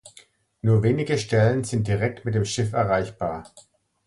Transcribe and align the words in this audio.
Nur 0.63 0.81
wenige 0.81 1.15
Stellen 1.19 1.63
sind 1.63 1.87
direkt 1.87 2.25
mit 2.25 2.33
dem 2.33 2.43
Schiff 2.43 2.73
erreichbar. 2.73 3.51